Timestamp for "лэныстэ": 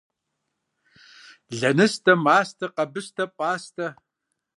1.59-2.13